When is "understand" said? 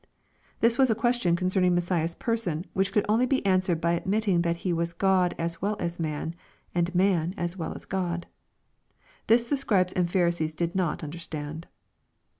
11.03-11.67